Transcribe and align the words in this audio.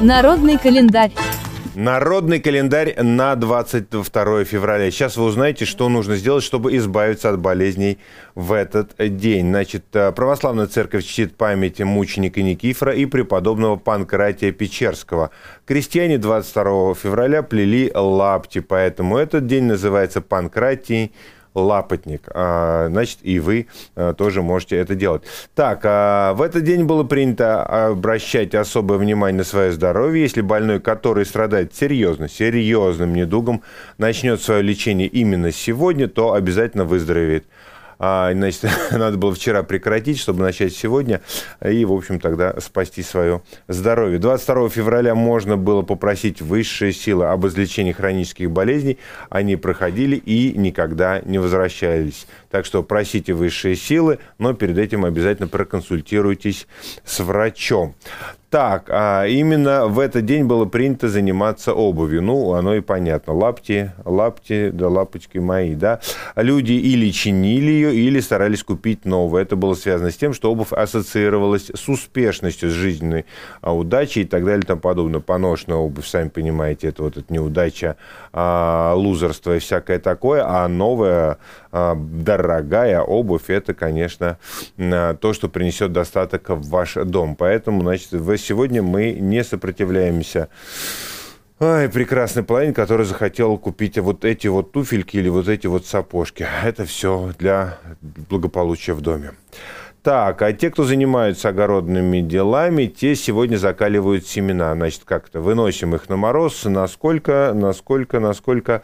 Народный 0.00 0.58
календарь. 0.58 1.12
Народный 1.74 2.38
календарь 2.38 2.94
на 3.02 3.34
22 3.34 4.44
февраля. 4.44 4.90
Сейчас 4.90 5.16
вы 5.16 5.24
узнаете, 5.24 5.64
что 5.64 5.88
нужно 5.88 6.14
сделать, 6.16 6.44
чтобы 6.44 6.76
избавиться 6.76 7.30
от 7.30 7.40
болезней 7.40 7.98
в 8.34 8.52
этот 8.52 8.94
день. 8.98 9.48
Значит, 9.48 9.84
э, 9.94 10.12
православная 10.12 10.66
церковь 10.68 11.04
чтит 11.04 11.36
память 11.36 11.80
мученика 11.80 12.42
Никифора 12.42 12.92
и 12.92 13.06
преподобного 13.06 13.76
Панкратия 13.76 14.52
Печерского. 14.52 15.30
Крестьяне 15.66 16.18
22 16.18 16.94
февраля 16.94 17.42
плели 17.42 17.90
лапти, 17.92 18.60
поэтому 18.60 19.16
этот 19.16 19.46
день 19.46 19.64
называется 19.64 20.20
Панкратий 20.20 21.12
лапотник. 21.54 22.28
А, 22.34 22.88
значит, 22.88 23.18
и 23.22 23.38
вы 23.38 23.66
а, 23.94 24.12
тоже 24.12 24.42
можете 24.42 24.76
это 24.76 24.94
делать. 24.94 25.22
Так, 25.54 25.80
а, 25.84 26.34
в 26.34 26.42
этот 26.42 26.64
день 26.64 26.84
было 26.84 27.04
принято 27.04 27.62
обращать 27.62 28.54
особое 28.54 28.98
внимание 28.98 29.38
на 29.38 29.44
свое 29.44 29.72
здоровье. 29.72 30.22
Если 30.22 30.40
больной, 30.40 30.80
который 30.80 31.24
страдает 31.24 31.74
серьезно, 31.74 32.28
серьезным 32.28 33.14
недугом, 33.14 33.62
начнет 33.98 34.40
свое 34.42 34.62
лечение 34.62 35.08
именно 35.08 35.52
сегодня, 35.52 36.08
то 36.08 36.32
обязательно 36.32 36.84
выздоровеет. 36.84 37.44
А, 37.98 38.32
значит, 38.32 38.64
надо 38.90 39.16
было 39.16 39.34
вчера 39.34 39.62
прекратить, 39.62 40.18
чтобы 40.18 40.42
начать 40.42 40.74
сегодня, 40.74 41.20
и, 41.64 41.84
в 41.84 41.92
общем, 41.92 42.20
тогда 42.20 42.58
спасти 42.60 43.02
свое 43.02 43.42
здоровье. 43.68 44.18
22 44.18 44.68
февраля 44.68 45.14
можно 45.14 45.56
было 45.56 45.82
попросить 45.82 46.40
высшие 46.40 46.92
силы 46.92 47.26
об 47.26 47.46
излечении 47.46 47.92
хронических 47.92 48.50
болезней. 48.50 48.98
Они 49.30 49.56
проходили 49.56 50.16
и 50.16 50.56
никогда 50.56 51.20
не 51.20 51.38
возвращались. 51.38 52.26
Так 52.50 52.66
что 52.66 52.82
просите 52.82 53.32
высшие 53.32 53.76
силы, 53.76 54.18
но 54.38 54.54
перед 54.54 54.78
этим 54.78 55.04
обязательно 55.04 55.48
проконсультируйтесь 55.48 56.66
с 57.04 57.20
врачом. 57.20 57.94
Так, 58.50 58.88
а 58.88 59.26
именно 59.26 59.86
в 59.86 59.98
этот 59.98 60.26
день 60.26 60.44
было 60.44 60.64
принято 60.64 61.08
заниматься 61.08 61.74
обувью. 61.74 62.22
Ну, 62.22 62.52
оно 62.52 62.74
и 62.74 62.80
понятно. 62.80 63.32
Лапти, 63.32 63.92
лапти, 64.04 64.70
да 64.70 64.88
лапочки 64.88 65.38
мои, 65.38 65.74
да. 65.74 66.00
Люди 66.36 66.72
или 66.72 67.10
чинили 67.10 67.72
ее, 67.72 67.94
или 67.94 68.20
старались 68.20 68.62
купить 68.62 69.04
новую. 69.04 69.42
Это 69.42 69.56
было 69.56 69.74
связано 69.74 70.12
с 70.12 70.16
тем, 70.16 70.32
что 70.34 70.52
обувь 70.52 70.72
ассоциировалась 70.72 71.70
с 71.74 71.88
успешностью, 71.88 72.70
с 72.70 72.72
жизненной 72.72 73.24
а, 73.60 73.74
удачей 73.74 74.22
и 74.22 74.24
так 74.24 74.44
далее 74.44 74.62
и 74.62 74.66
тому 74.66 74.80
подобное. 74.80 75.20
Поношенная 75.20 75.78
обувь, 75.78 76.06
сами 76.06 76.28
понимаете, 76.28 76.88
это 76.88 77.02
вот 77.02 77.16
эта 77.16 77.32
неудача, 77.32 77.96
а, 78.32 78.94
лузерство 78.94 79.56
и 79.56 79.58
всякое 79.58 79.98
такое. 79.98 80.44
А 80.46 80.68
новая, 80.68 81.38
а, 81.72 81.96
дорогая 81.96 83.00
обувь, 83.00 83.48
это, 83.50 83.74
конечно, 83.74 84.38
а, 84.78 85.14
то, 85.14 85.32
что 85.32 85.48
принесет 85.48 85.92
достаток 85.92 86.50
в 86.50 86.68
ваш 86.68 86.94
дом. 86.94 87.34
Поэтому, 87.34 87.82
значит, 87.82 88.12
в 88.12 88.24
сегодня 88.44 88.82
мы 88.82 89.12
не 89.12 89.42
сопротивляемся 89.42 90.48
Ай, 91.60 91.88
прекрасный 91.88 92.42
половин, 92.42 92.74
который 92.74 93.06
захотел 93.06 93.56
купить 93.58 93.96
вот 93.98 94.24
эти 94.24 94.48
вот 94.48 94.72
туфельки 94.72 95.16
или 95.16 95.28
вот 95.28 95.48
эти 95.48 95.68
вот 95.68 95.86
сапожки. 95.86 96.44
Это 96.64 96.84
все 96.84 97.32
для 97.38 97.78
благополучия 98.28 98.92
в 98.92 99.00
доме. 99.00 99.32
Так, 100.04 100.42
а 100.42 100.52
те, 100.52 100.70
кто 100.70 100.84
занимаются 100.84 101.48
огородными 101.48 102.20
делами, 102.20 102.84
те 102.84 103.16
сегодня 103.16 103.56
закаливают 103.56 104.26
семена. 104.26 104.74
Значит, 104.74 105.04
как-то 105.06 105.40
выносим 105.40 105.94
их 105.94 106.10
на 106.10 106.16
мороз. 106.16 106.62
Насколько, 106.66 107.52
насколько, 107.54 108.20
насколько... 108.20 108.82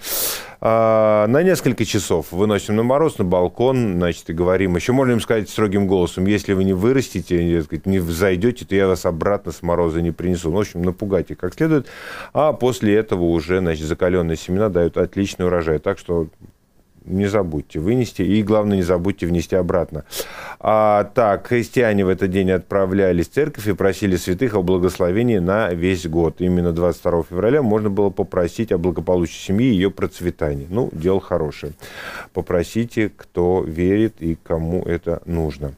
А, 0.62 1.26
на 1.26 1.42
несколько 1.42 1.84
часов 1.84 2.32
выносим 2.32 2.76
на 2.76 2.84
мороз, 2.84 3.18
на 3.18 3.24
балкон, 3.24 3.96
значит, 3.96 4.30
и 4.30 4.32
говорим. 4.32 4.76
Еще 4.76 4.92
можно 4.92 5.12
им 5.12 5.20
сказать 5.20 5.50
строгим 5.50 5.86
голосом, 5.86 6.24
если 6.24 6.54
вы 6.54 6.64
не 6.64 6.72
вырастите, 6.72 7.66
не 7.84 7.98
взойдете, 7.98 8.64
то 8.64 8.74
я 8.74 8.86
вас 8.86 9.04
обратно 9.04 9.52
с 9.52 9.60
мороза 9.60 10.00
не 10.00 10.12
принесу. 10.12 10.50
Ну, 10.50 10.56
в 10.56 10.60
общем, 10.60 10.82
напугайте 10.82 11.34
как 11.34 11.52
следует. 11.52 11.86
А 12.32 12.54
после 12.54 12.96
этого 12.96 13.24
уже, 13.24 13.58
значит, 13.58 13.84
закаленные 13.84 14.38
семена 14.38 14.70
дают 14.70 14.96
отличный 14.96 15.44
урожай. 15.44 15.80
Так 15.80 15.98
что 15.98 16.28
не 17.04 17.26
забудьте 17.26 17.78
вынести. 17.78 18.22
И, 18.22 18.42
главное, 18.42 18.76
не 18.76 18.82
забудьте 18.82 19.26
внести 19.26 19.56
обратно. 19.56 20.04
А, 20.62 21.04
так, 21.14 21.46
христиане 21.46 22.04
в 22.04 22.10
этот 22.10 22.30
день 22.30 22.50
отправлялись 22.50 23.30
в 23.30 23.32
церковь 23.32 23.66
и 23.66 23.72
просили 23.72 24.16
святых 24.16 24.54
о 24.54 24.62
благословении 24.62 25.38
на 25.38 25.70
весь 25.70 26.06
год. 26.06 26.36
Именно 26.38 26.72
22 26.72 27.22
февраля 27.30 27.62
можно 27.62 27.88
было 27.88 28.10
попросить 28.10 28.70
о 28.70 28.76
благополучии 28.76 29.38
семьи 29.38 29.68
и 29.68 29.72
ее 29.72 29.90
процветании. 29.90 30.66
Ну, 30.68 30.90
дело 30.92 31.18
хорошее. 31.18 31.72
Попросите, 32.34 33.10
кто 33.16 33.64
верит 33.66 34.16
и 34.20 34.36
кому 34.42 34.82
это 34.82 35.22
нужно. 35.24 35.72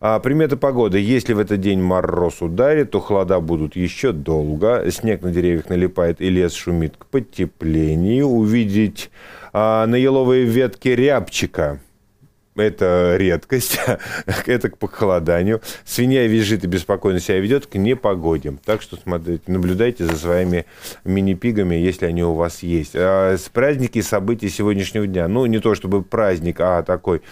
А, 0.00 0.18
приметы 0.18 0.56
погоды. 0.56 0.98
Если 0.98 1.32
в 1.32 1.38
этот 1.38 1.60
день 1.60 1.80
мороз 1.80 2.42
ударит, 2.42 2.90
то 2.90 2.98
холода 2.98 3.38
будут 3.38 3.76
еще 3.76 4.10
долго. 4.10 4.90
Снег 4.90 5.22
на 5.22 5.30
деревьях 5.30 5.68
налипает 5.68 6.20
и 6.20 6.28
лес 6.28 6.54
шумит 6.54 6.96
к 6.96 7.06
потеплению. 7.06 8.26
Увидеть 8.26 9.12
а, 9.52 9.86
на 9.86 9.94
еловые 9.94 10.44
ветки 10.44 10.88
рябчика– 10.88 11.78
это 12.56 13.16
редкость, 13.18 13.80
это 14.46 14.70
к 14.70 14.78
похолоданию. 14.78 15.60
Свинья 15.84 16.26
визжит 16.26 16.64
и 16.64 16.66
беспокойно 16.66 17.20
себя 17.20 17.38
ведет 17.40 17.66
к 17.66 17.74
непогоде. 17.74 18.56
Так 18.64 18.82
что 18.82 18.96
смотрите, 18.96 19.42
наблюдайте 19.46 20.04
за 20.04 20.16
своими 20.16 20.66
мини-пигами, 21.04 21.74
если 21.74 22.06
они 22.06 22.22
у 22.22 22.34
вас 22.34 22.62
есть. 22.62 22.92
А 22.94 23.36
с 23.36 23.48
праздники 23.48 23.98
и 23.98 24.02
события 24.02 24.48
сегодняшнего 24.48 25.06
дня. 25.06 25.28
Ну, 25.28 25.46
не 25.46 25.60
то 25.60 25.74
чтобы 25.74 26.02
праздник, 26.02 26.60
а 26.60 26.82
такой 26.82 27.22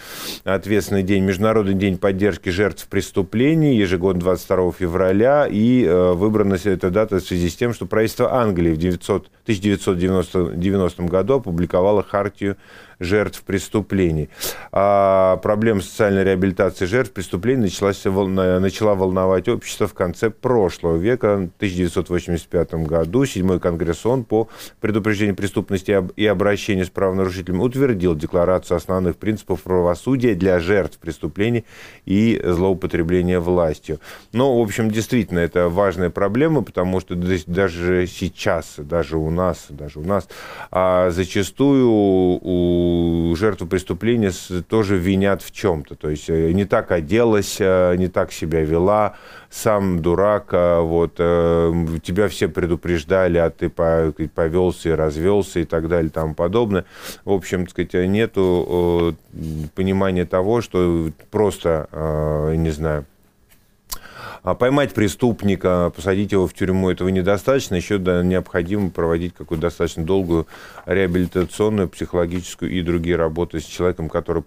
ответственный 0.43 1.03
день. 1.03 1.23
Международный 1.23 1.75
день 1.75 1.97
поддержки 1.97 2.49
жертв 2.49 2.87
преступлений, 2.87 3.75
ежегодно 3.75 4.21
22 4.21 4.71
февраля. 4.73 5.47
И 5.49 5.83
э, 5.83 6.13
выбрана 6.13 6.57
эта 6.63 6.89
дата 6.89 7.17
в 7.17 7.21
связи 7.21 7.49
с 7.49 7.55
тем, 7.55 7.73
что 7.73 7.85
правительство 7.85 8.33
Англии 8.33 8.71
в 8.71 8.77
900, 8.77 9.27
1990 9.45 11.03
году 11.03 11.35
опубликовало 11.35 12.03
хартию 12.03 12.57
жертв 13.03 13.43
преступлений. 13.43 14.29
А 14.71 15.37
проблема 15.37 15.81
социальной 15.81 16.23
реабилитации 16.23 16.85
жертв 16.85 17.11
преступлений 17.13 17.63
началась, 17.63 18.03
начала 18.03 18.95
волновать 18.95 19.47
общество 19.47 19.87
в 19.87 19.93
конце 19.93 20.29
прошлого 20.29 20.97
века. 20.97 21.35
В 21.35 21.55
1985 21.57 22.73
году 22.85 23.25
Седьмой 23.25 23.59
Конгресс 23.59 24.05
ООН 24.05 24.23
по 24.23 24.47
предупреждению 24.81 25.35
преступности 25.35 26.03
и 26.15 26.25
обращению 26.25 26.85
с 26.85 26.89
правонарушителями 26.89 27.61
утвердил 27.61 28.15
Декларацию 28.15 28.77
основных 28.77 29.17
принципов 29.17 29.61
правосудия 29.61 30.35
для 30.35 30.59
жертв 30.59 30.97
преступлений 30.99 31.65
и 32.05 32.41
злоупотребления 32.43 33.39
властью. 33.39 33.99
Но, 34.31 34.59
в 34.59 34.61
общем, 34.63 34.89
действительно, 34.89 35.39
это 35.39 35.69
важная 35.69 36.09
проблема, 36.09 36.61
потому 36.63 36.99
что 36.99 37.15
даже 37.15 38.07
сейчас, 38.07 38.75
даже 38.77 39.17
у 39.17 39.29
нас, 39.29 39.65
даже 39.69 39.99
у 39.99 40.03
нас, 40.03 40.27
а 40.71 41.09
зачастую 41.09 41.89
у 41.89 42.92
жертву 43.35 43.67
преступления 43.67 44.31
тоже 44.67 44.97
винят 44.97 45.41
в 45.41 45.51
чем-то. 45.51 45.95
То 45.95 46.09
есть 46.09 46.29
э, 46.29 46.51
не 46.51 46.65
так 46.65 46.91
оделась, 46.91 47.57
э, 47.59 47.95
не 47.97 48.07
так 48.07 48.31
себя 48.31 48.61
вела, 48.61 49.15
сам 49.49 50.01
дурак, 50.01 50.49
а 50.51 50.81
вот, 50.81 51.15
э, 51.17 51.85
тебя 52.03 52.27
все 52.27 52.47
предупреждали, 52.47 53.37
а 53.37 53.49
ты 53.49 53.69
повелся 53.69 54.89
и 54.89 54.93
развелся 54.93 55.59
и 55.59 55.65
так 55.65 55.87
далее 55.87 56.09
и 56.09 56.13
тому 56.13 56.33
подобное. 56.35 56.85
В 57.25 57.31
общем, 57.31 57.65
так 57.65 57.71
сказать, 57.71 58.09
нету 58.09 59.15
понимания 59.75 60.25
того, 60.25 60.61
что 60.61 61.09
просто, 61.31 61.87
не 62.55 62.69
знаю, 62.71 63.05
а 64.43 64.55
поймать 64.55 64.93
преступника, 64.93 65.91
посадить 65.95 66.33
его 66.33 66.47
в 66.47 66.53
тюрьму, 66.53 66.89
этого 66.89 67.07
недостаточно. 67.07 67.75
Еще 67.75 67.97
да, 67.97 68.21
необходимо 68.23 68.89
проводить 68.89 69.33
какую-то 69.33 69.67
достаточно 69.67 70.03
долгую 70.03 70.47
реабилитационную, 70.85 71.87
психологическую 71.87 72.69
и 72.69 72.81
другие 72.81 73.15
работы 73.15 73.61
с 73.61 73.63
человеком, 73.63 74.09
который 74.09 74.43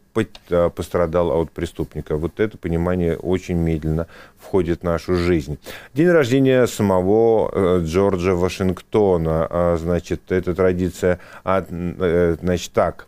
а, 0.50 0.68
пострадал 0.68 1.30
от 1.40 1.50
преступника. 1.50 2.16
Вот 2.16 2.40
это 2.40 2.58
понимание 2.58 3.16
очень 3.16 3.56
медленно 3.56 4.06
входит 4.38 4.80
в 4.80 4.84
нашу 4.84 5.16
жизнь. 5.16 5.58
День 5.94 6.10
рождения 6.10 6.66
самого 6.66 7.50
э, 7.52 7.80
Джорджа 7.84 8.34
Вашингтона. 8.34 9.46
А, 9.48 9.76
значит, 9.80 10.30
эта 10.30 10.54
традиция, 10.54 11.20
э, 11.44 12.36
значит, 12.40 12.72
так 12.72 13.06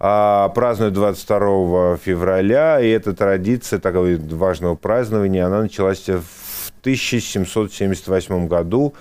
празднуют 0.00 0.94
22 0.94 1.98
февраля, 1.98 2.80
и 2.80 2.88
эта 2.88 3.12
традиция 3.12 3.78
такого 3.78 4.16
важного 4.16 4.74
празднования, 4.74 5.46
она 5.46 5.60
началась 5.60 6.08
в 6.08 6.70
1778 6.80 8.48
году. 8.48 8.94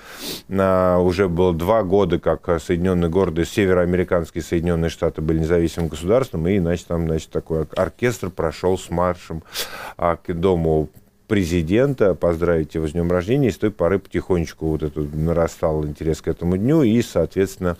Уже 0.49 1.29
было 1.29 1.53
два 1.53 1.83
года, 1.83 2.19
как 2.19 2.61
Соединенные 2.61 3.09
города, 3.09 3.45
североамериканские 3.45 4.43
Соединенные 4.43 4.89
Штаты 4.89 5.21
были 5.21 5.39
независимым 5.39 5.87
государством, 5.87 6.47
и, 6.47 6.59
значит, 6.59 6.87
там, 6.87 7.07
значит, 7.07 7.29
такой 7.29 7.65
оркестр 7.75 8.29
прошел 8.29 8.77
с 8.77 8.89
маршем 8.89 9.43
а, 9.97 10.17
к 10.17 10.33
дому 10.33 10.89
президента, 11.27 12.15
поздравить 12.15 12.75
его 12.75 12.87
с 12.87 12.91
днем 12.91 13.09
рождения, 13.09 13.49
и 13.49 13.51
с 13.51 13.57
той 13.57 13.71
поры 13.71 13.99
потихонечку 13.99 14.67
вот 14.67 14.83
это 14.83 14.99
нарастал 14.99 15.85
интерес 15.85 16.21
к 16.21 16.27
этому 16.27 16.57
дню, 16.57 16.81
и, 16.81 17.01
соответственно, 17.01 17.77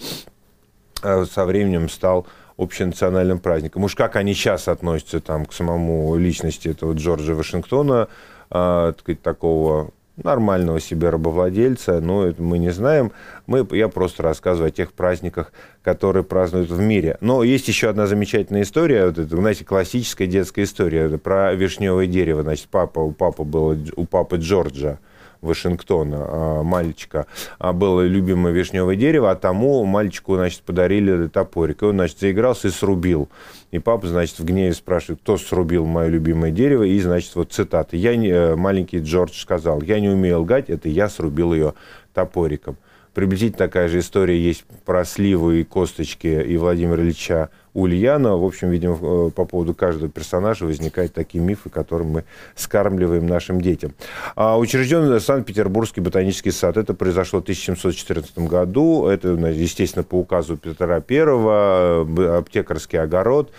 э, 1.02 1.26
со 1.26 1.46
временем 1.46 1.90
стал 1.90 2.28
общенациональным 2.60 3.40
праздником. 3.40 3.84
Уж 3.84 3.96
как 3.96 4.16
они 4.16 4.34
сейчас 4.34 4.68
относятся 4.68 5.20
там, 5.22 5.46
к 5.46 5.54
самому 5.54 6.16
личности 6.18 6.68
этого 6.68 6.94
Джорджа 6.94 7.34
Вашингтона, 7.34 8.10
э, 8.52 8.94
так 8.94 9.00
сказать, 9.00 9.22
такого 9.22 9.92
нормального 10.24 10.80
себе 10.80 11.10
рабовладельца, 11.10 12.02
но 12.02 12.26
это 12.26 12.42
мы 12.44 12.60
не 12.60 12.72
знаем. 12.72 13.12
Мы, 13.48 13.66
я 13.72 13.88
просто 13.88 14.24
рассказываю 14.24 14.68
о 14.68 14.72
тех 14.72 14.94
праздниках, 14.94 15.54
которые 15.82 16.24
празднуют 16.24 16.70
в 16.70 16.80
мире. 16.80 17.18
Но 17.22 17.44
есть 17.44 17.68
еще 17.68 17.90
одна 17.90 18.06
замечательная 18.06 18.64
история, 18.64 19.06
вот 19.06 19.18
это, 19.18 19.36
знаете, 19.36 19.66
классическая 19.66 20.28
детская 20.28 20.64
история 20.64 21.18
про 21.18 21.54
вишневое 21.54 22.08
дерево. 22.08 22.44
Значит, 22.44 22.68
папа, 22.70 23.00
у 23.00 23.12
папы 23.12 23.44
было, 23.44 23.78
у 23.96 24.06
папы 24.06 24.38
Джорджа, 24.38 25.00
Вашингтона, 25.42 26.18
а, 26.20 26.64
мальчика, 26.64 27.26
а, 27.58 27.74
было 27.74 28.06
любимое 28.06 28.52
вишневое 28.54 28.96
дерево, 28.96 29.32
а 29.32 29.36
тому 29.36 29.86
мальчику, 29.86 30.36
значит, 30.36 30.62
подарили 30.62 31.28
топорик. 31.28 31.82
И 31.82 31.86
он, 31.86 31.96
значит, 31.96 32.20
заигрался 32.20 32.68
и 32.68 32.72
срубил. 32.72 33.30
И 33.72 33.80
папа, 33.80 34.08
значит, 34.08 34.40
в 34.40 34.46
гневе 34.46 34.74
спрашивает, 34.74 35.22
кто 35.22 35.38
срубил 35.38 35.86
мое 35.86 36.08
любимое 36.08 36.52
дерево, 36.52 36.84
и, 36.84 37.00
значит, 37.00 37.36
вот 37.36 37.52
цитата. 37.52 37.96
Я 37.96 38.16
не, 38.16 38.30
э, 38.30 38.56
маленький 38.56 39.00
Джордж 39.00 39.40
сказал, 39.40 39.82
я 39.82 40.00
не 40.00 40.10
умею 40.10 40.42
лгать, 40.42 40.70
это 40.70 40.90
я 40.90 41.10
срубил 41.10 41.54
ее 41.54 41.74
топориком. 42.14 42.78
Приблизительно 43.14 43.58
такая 43.58 43.88
же 43.88 44.00
история 44.00 44.40
есть 44.40 44.64
про 44.86 45.04
сливы 45.04 45.62
и 45.62 45.64
косточки 45.64 46.28
и 46.28 46.58
Владимира 46.58 47.02
Ильича 47.02 47.50
Ульянова. 47.74 48.38
В 48.38 48.46
общем, 48.46 48.70
видимо, 48.70 48.98
э, 49.02 49.32
по 49.32 49.46
поводу 49.46 49.74
каждого 49.74 50.10
персонажа 50.10 50.66
возникают 50.66 51.14
такие 51.14 51.44
мифы, 51.44 51.70
которые 51.70 52.08
мы 52.08 52.24
скармливаем 52.56 53.28
нашим 53.28 53.62
детям. 53.62 53.94
А 54.36 54.58
учрежден 54.58 55.20
Санкт-Петербургский 55.20 56.02
ботанический 56.02 56.52
сад. 56.52 56.78
Это 56.78 56.94
произошло 56.94 57.40
в 57.40 57.44
1714 57.44 58.38
году. 58.40 59.08
Это, 59.08 59.30
естественно, 59.30 60.04
по 60.04 60.16
указу 60.16 60.58
Петра 60.58 60.96
I. 60.96 61.04
Э, 61.10 62.38
аптекарский 62.38 63.00
огород 63.00 63.52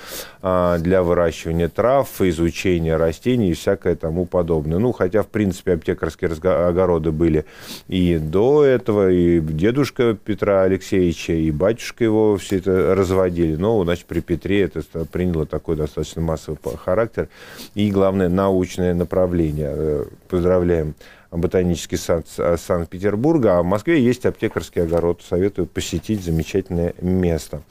для 0.42 1.02
выращивания 1.02 1.68
трав, 1.68 2.08
изучения 2.20 2.96
растений 2.96 3.50
и 3.50 3.54
всякое 3.54 3.94
тому 3.94 4.24
подобное. 4.24 4.78
Ну, 4.78 4.92
хотя, 4.92 5.22
в 5.22 5.28
принципе, 5.28 5.74
аптекарские 5.74 6.30
огороды 6.30 7.12
были 7.12 7.44
и 7.88 8.18
до 8.18 8.64
этого, 8.64 9.10
и 9.10 9.40
дедушка 9.40 10.14
Петра 10.14 10.62
Алексеевича, 10.62 11.32
и 11.32 11.50
батюшка 11.50 12.04
его 12.04 12.36
все 12.36 12.58
это 12.58 12.94
разводили. 12.94 13.56
Но, 13.56 13.78
значит, 14.00 14.06
при 14.06 14.20
Петре 14.20 14.62
это 14.62 14.82
приняло 15.06 15.46
такой 15.46 15.76
достаточно 15.76 16.22
массовый 16.22 16.58
характер 16.76 17.28
и, 17.74 17.90
главное, 17.90 18.28
научное 18.28 18.94
направление. 18.94 19.72
Э, 19.72 20.04
поздравляем 20.28 20.94
ботанический 21.30 21.96
сад 21.96 22.26
Санкт-Петербурга, 22.58 23.58
а 23.58 23.62
в 23.62 23.64
Москве 23.64 24.02
есть 24.02 24.26
аптекарский 24.26 24.82
огород. 24.82 25.22
Советую 25.28 25.66
посетить 25.66 26.24
замечательное 26.24 26.94
место. 27.00 27.62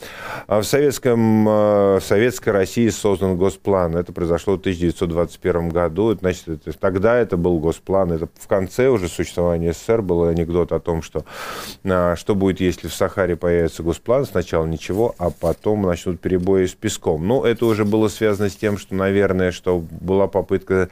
А 0.47 0.61
в, 0.61 0.65
советском, 0.65 1.47
э, 1.47 1.99
в 1.99 2.01
Советской 2.01 2.49
России 2.49 2.87
создан 2.89 3.35
госплан. 3.37 3.95
Это 3.97 4.13
произошло 4.13 4.55
в 4.55 4.59
1921 4.59 5.69
году. 5.69 6.11
Это, 6.11 6.19
значит, 6.21 6.47
это, 6.47 6.77
тогда 6.77 7.17
это 7.17 7.37
был 7.37 7.59
госплан. 7.59 8.13
Это 8.13 8.29
в 8.39 8.47
конце 8.47 8.87
уже 8.87 9.07
существования 9.07 9.73
СССР 9.73 10.01
был 10.01 10.23
анекдот 10.23 10.71
о 10.71 10.79
том, 10.79 11.01
что 11.01 11.25
а, 11.83 12.15
что 12.15 12.35
будет, 12.35 12.61
если 12.61 12.87
в 12.87 12.93
Сахаре 12.93 13.35
появится 13.35 13.83
госплан. 13.83 14.25
Сначала 14.25 14.65
ничего, 14.65 15.15
а 15.17 15.29
потом 15.29 15.81
начнут 15.81 16.19
перебои 16.19 16.65
с 16.65 16.73
песком. 16.73 17.27
Но 17.27 17.45
это 17.45 17.65
уже 17.65 17.85
было 17.85 18.07
связано 18.07 18.49
с 18.49 18.55
тем, 18.55 18.77
что, 18.77 18.95
наверное, 18.95 19.51
что 19.51 19.79
была 19.79 20.27
попытка 20.27 20.89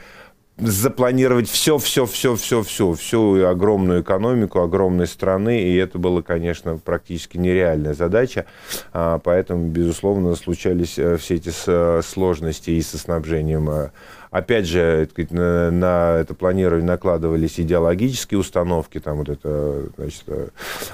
запланировать 0.57 1.49
все, 1.49 1.77
все, 1.77 2.05
все, 2.05 2.35
все, 2.35 2.63
все, 2.63 2.93
всю 2.93 3.45
огромную 3.45 4.01
экономику 4.01 4.61
огромной 4.61 5.07
страны, 5.07 5.61
и 5.61 5.75
это 5.75 5.99
было, 5.99 6.21
конечно, 6.21 6.77
практически 6.77 7.37
нереальная 7.37 7.93
задача, 7.93 8.45
а, 8.91 9.19
поэтому, 9.19 9.67
безусловно, 9.67 10.35
случались 10.35 10.97
э, 10.97 11.17
все 11.17 11.35
эти 11.35 12.01
сложности 12.01 12.71
и 12.71 12.81
со 12.81 12.97
снабжением 12.97 13.69
э, 13.69 13.89
Опять 14.31 14.65
же, 14.65 15.07
на, 15.29 15.71
на 15.71 16.17
это 16.17 16.33
планирование 16.33 16.85
накладывались 16.85 17.59
идеологические 17.59 18.39
установки, 18.39 18.99
там 18.99 19.19
вот 19.19 19.29
это, 19.29 19.85
значит, 19.95 20.23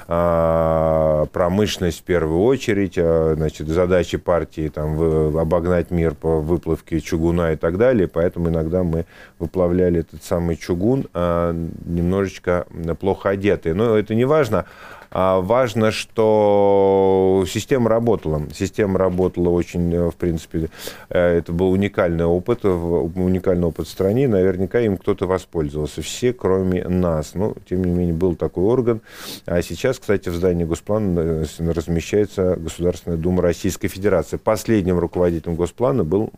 а, 0.08 1.26
промышленность 1.28 2.02
в 2.02 2.04
первую 2.04 2.42
очередь, 2.42 2.94
а, 2.98 3.34
значит, 3.36 3.68
задачи 3.68 4.18
партии 4.18 4.70
там 4.74 5.38
обогнать 5.38 5.90
мир 5.90 6.14
по 6.14 6.40
выплавке 6.40 7.00
чугуна 7.00 7.54
и 7.54 7.56
так 7.56 7.78
далее, 7.78 8.08
поэтому 8.08 8.50
иногда 8.50 8.84
мы 8.84 9.06
выплавляли 9.40 10.02
этот 10.02 10.24
самый 10.24 10.56
чугун 10.56 11.08
а, 11.14 11.54
немножечко 11.86 12.68
плохо 13.00 13.30
одетые. 13.30 13.74
Но 13.74 13.98
это 13.98 14.14
не 14.16 14.26
важно. 14.26 14.66
А 15.16 15.42
важно, 15.42 15.92
что 15.92 17.46
система 17.48 17.88
работала. 17.88 18.42
Система 18.52 18.98
работала 18.98 19.50
очень, 19.50 19.94
э, 19.94 20.10
в 20.10 20.16
принципе, 20.16 20.70
э, 21.10 21.38
это 21.38 21.54
был 21.54 21.70
уникальный 21.70 22.26
опыт, 22.26 22.66
уникальный 22.66 23.68
опыт 23.68 23.86
в 23.86 23.92
стране. 23.92 24.28
Наверняка 24.28 24.80
им 24.80 24.98
кто-то 24.98 25.28
воспользовался. 25.28 26.02
Все, 26.02 26.34
кроме 26.34 26.84
нас. 26.86 27.36
Но, 27.36 27.54
тем 27.70 27.84
не 27.84 27.92
менее, 27.92 28.16
был 28.16 28.36
такой 28.36 28.64
орган. 28.64 29.02
А 29.46 29.62
сейчас, 29.62 30.00
кстати, 30.00 30.30
в 30.30 30.36
здании 30.36 30.64
Госплана 30.64 31.20
э, 31.20 31.46
размещается 31.60 32.56
Государственная 32.56 33.20
Дума 33.20 33.44
Российской 33.44 33.90
Федерации. 33.90 34.38
Последним 34.38 34.98
руководителем 34.98 35.56
Госплана 35.56 36.04
был 36.04 36.32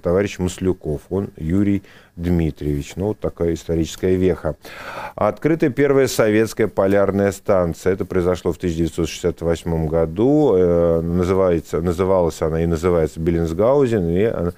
товарищ 0.00 0.38
Маслюков. 0.38 1.00
Он 1.10 1.30
Юрий 1.36 1.82
Дмитриевич. 2.16 2.96
Ну, 2.96 3.08
вот 3.08 3.20
такая 3.20 3.52
историческая 3.52 4.16
веха. 4.16 4.56
Открыта 5.14 5.68
первая 5.68 6.08
советская 6.08 6.66
полярная 6.66 7.30
станция. 7.30 7.92
Это 7.92 8.06
произошло 8.06 8.52
в 8.52 8.56
1968 8.56 9.86
году. 9.86 10.54
Э, 10.56 11.00
называется, 11.02 11.82
называлась 11.82 12.40
она 12.40 12.62
и 12.62 12.66
называется 12.66 13.20
Беллинсгаузен. 13.20 14.08
И 14.08 14.22
она 14.22 14.52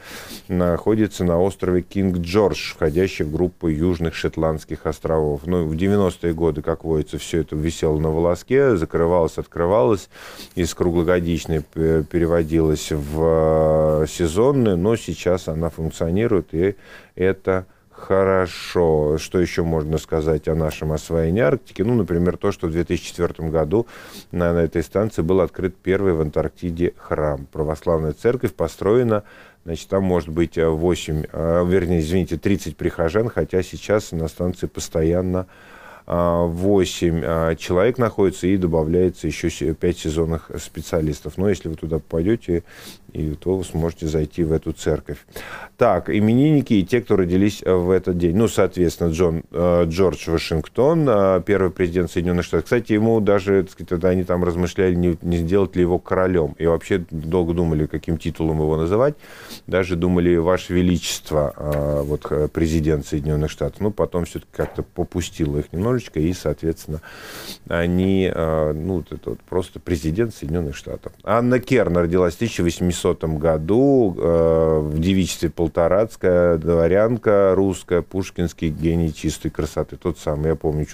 находится 0.47 1.25
на 1.25 1.41
острове 1.41 1.83
Кинг-Джордж, 1.83 2.75
входящий 2.75 3.25
в 3.25 3.33
группу 3.33 3.67
Южных 3.67 4.15
Шотландских 4.15 4.87
островов. 4.87 5.41
Ну, 5.45 5.67
в 5.67 5.73
90-е 5.73 6.33
годы, 6.35 6.63
как 6.63 6.85
водится, 6.85 7.19
все 7.19 7.41
это 7.41 7.57
висело 7.57 7.99
на 7.99 8.11
волоске, 8.11 8.77
закрывалось, 8.77 9.37
открывалось. 9.37 10.09
Из 10.55 10.73
круглогодичной 10.75 11.63
переводилось 11.63 12.93
в 12.93 14.03
э, 14.03 14.07
сезонную, 14.09 14.77
но 14.77 14.95
сейчас 14.95 15.49
она 15.49 15.71
функционирует 15.71 16.55
и 16.55 16.77
это 17.19 17.48
хорошо. 17.91 19.19
Что 19.19 19.41
еще 19.41 19.63
можно 19.63 19.99
сказать 19.99 20.49
о 20.49 20.55
нашем 20.55 20.93
освоении 20.93 21.43
Арктики? 21.43 21.83
Ну, 21.83 21.95
например, 21.95 22.37
то, 22.37 22.53
что 22.53 22.69
в 22.69 22.73
2004 22.73 23.49
году 23.49 23.87
на, 24.31 24.53
на 24.53 24.59
этой 24.59 24.83
станции 24.83 25.23
был 25.23 25.41
открыт 25.41 25.75
первый 25.77 26.13
в 26.13 26.21
Антарктиде 26.21 26.95
храм. 26.97 27.47
Православная 27.53 28.13
церковь 28.13 28.55
построена 28.55 29.25
Значит, 29.65 29.89
там 29.89 30.03
может 30.03 30.31
быть 30.31 30.57
8, 30.57 31.25
а, 31.31 31.63
вернее, 31.65 32.01
извините, 32.01 32.39
30 32.39 32.75
прихожан, 32.75 33.29
хотя 33.29 33.63
сейчас 33.63 34.13
на 34.13 34.27
станции 34.29 34.67
постоянно 34.67 35.47
8 36.09 37.23
а, 37.23 37.55
человек 37.57 37.99
находится 37.99 38.47
и 38.47 38.57
добавляется 38.57 39.27
еще 39.27 39.51
5 39.75 39.99
сезонных 39.99 40.51
специалистов. 40.59 41.35
Но 41.37 41.51
если 41.51 41.69
вы 41.69 41.75
туда 41.75 41.99
попадете, 41.99 42.63
и 43.13 43.31
то 43.35 43.57
вы 43.57 43.65
сможете 43.65 44.07
зайти 44.07 44.43
в 44.43 44.53
эту 44.53 44.73
церковь. 44.73 45.19
Так, 45.77 46.11
именинники 46.11 46.75
и 46.75 46.85
те, 46.85 47.01
кто 47.01 47.17
родились 47.17 47.63
в 47.65 47.91
этот 47.91 48.19
день. 48.19 48.37
Ну, 48.37 48.49
соответственно, 48.49 49.11
Джон, 49.11 49.45
э, 49.51 49.85
Джордж 49.87 50.31
Вашингтон, 50.31 51.09
э, 51.09 51.43
первый 51.45 51.71
президент 51.71 52.11
Соединенных 52.11 52.45
Штатов. 52.45 52.65
Кстати, 52.65 52.93
ему 52.93 53.21
даже, 53.21 53.63
так 53.63 53.73
сказать, 53.73 53.89
тогда 53.89 54.09
они 54.11 54.25
там 54.25 54.45
размышляли, 54.45 54.95
не, 54.95 55.19
не 55.23 55.39
сделать 55.39 55.75
ли 55.75 55.83
его 55.83 55.99
королем. 55.99 56.55
И 56.59 56.67
вообще 56.67 57.05
долго 57.11 57.55
думали, 57.55 57.87
каким 57.87 58.19
титулом 58.19 58.61
его 58.61 58.77
называть. 58.77 59.15
Даже 59.67 59.97
думали, 59.97 60.37
Ваше 60.37 60.75
Величество, 60.75 61.55
э, 61.57 62.03
вот 62.03 62.53
президент 62.53 63.07
Соединенных 63.07 63.51
Штатов. 63.51 63.81
Ну, 63.81 63.91
потом 63.91 64.27
все-таки 64.27 64.53
как-то 64.53 64.83
попустило 64.83 65.59
их 65.59 65.73
немножечко 65.73 65.98
немножечко, 65.99 66.21
и, 66.21 66.33
соответственно, 66.33 67.01
они, 67.69 68.31
а, 68.33 68.73
ну, 68.73 69.01
это 69.01 69.31
вот 69.31 69.41
просто 69.41 69.81
президент 69.81 70.35
Соединенных 70.35 70.77
Штатов. 70.77 71.13
Анна 71.25 71.59
Керн 71.61 71.97
родилась 71.97 72.35
в 72.35 72.37
1800 72.37 73.25
году 73.39 74.17
а, 74.19 74.81
в 74.81 74.99
девичестве 75.01 75.51
Полторацкая, 75.51 76.57
дворянка 76.59 77.55
русская, 77.55 78.03
пушкинский 78.03 78.71
гений 78.71 79.13
чистой 79.13 79.51
красоты. 79.51 79.97
Тот 79.97 80.19
самый, 80.19 80.49
я 80.49 80.57
помню, 80.57 80.87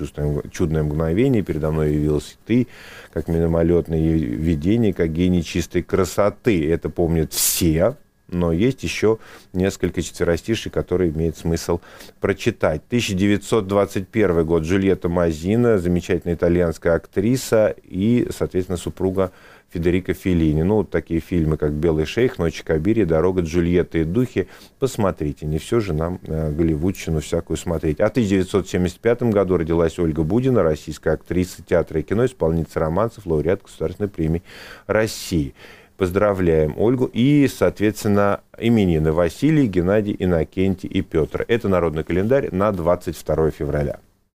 чудное 0.50 0.82
мгновение, 0.82 1.42
передо 1.42 1.70
мной 1.70 1.94
явился 1.94 2.34
ты, 2.46 2.66
как 3.12 3.28
мимолетное 3.28 3.98
видение, 3.98 4.92
как 4.92 5.12
гений 5.12 5.44
чистой 5.44 5.82
красоты. 5.82 6.70
Это 6.70 6.88
помнят 6.88 7.32
все, 7.32 7.96
но 8.28 8.52
есть 8.52 8.82
еще 8.82 9.18
несколько 9.52 10.02
четверостишей, 10.02 10.70
которые 10.70 11.10
имеет 11.10 11.36
смысл 11.36 11.80
прочитать. 12.20 12.82
1921 12.86 14.44
год. 14.44 14.62
Джульетта 14.62 15.08
Мазина, 15.08 15.78
замечательная 15.78 16.34
итальянская 16.34 16.94
актриса 16.94 17.74
и, 17.84 18.28
соответственно, 18.30 18.78
супруга 18.78 19.32
Федерико 19.74 20.14
Феллини. 20.14 20.62
Ну, 20.62 20.76
вот 20.76 20.90
такие 20.90 21.20
фильмы, 21.20 21.56
как 21.56 21.72
«Белый 21.72 22.06
шейх», 22.06 22.38
«Ночь 22.38 22.62
Кабири», 22.62 23.04
«Дорога 23.04 23.42
Джульетты 23.42 24.02
и 24.02 24.04
духи». 24.04 24.46
Посмотрите, 24.78 25.46
не 25.46 25.58
все 25.58 25.80
же 25.80 25.92
нам 25.92 26.20
э, 26.22 26.52
голливудщину 26.52 27.20
всякую 27.20 27.56
смотреть. 27.56 27.98
А 28.00 28.06
в 28.06 28.10
1975 28.10 29.24
году 29.24 29.56
родилась 29.56 29.98
Ольга 29.98 30.22
Будина, 30.22 30.62
российская 30.62 31.14
актриса 31.14 31.62
театра 31.62 31.98
и 32.00 32.02
кино, 32.04 32.24
исполнительница 32.24 32.80
романсов, 32.80 33.26
лауреат 33.26 33.62
Государственной 33.62 34.08
премии 34.08 34.42
России. 34.86 35.54
Поздравляем 35.96 36.74
Ольгу. 36.76 37.08
И, 37.12 37.48
соответственно, 37.48 38.40
именины 38.58 39.12
Василий, 39.12 39.68
Геннадий, 39.68 40.16
Иннокентий 40.18 40.88
и 40.88 41.02
Петр. 41.02 41.44
Это 41.46 41.68
народный 41.68 42.04
календарь 42.04 42.48
на 42.52 42.72
22 42.72 43.50
февраля. 43.50 44.00